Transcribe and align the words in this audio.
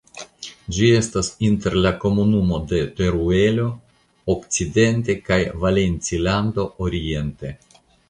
Ĝi 0.77 0.87
estas 0.99 1.29
inter 1.47 1.75
la 1.87 1.91
Komunumo 2.05 2.59
de 2.73 2.81
Teruelo 3.01 3.69
okcidente 4.37 5.19
kaj 5.31 5.41
Valencilando 5.67 6.71
oriente. 6.89 7.59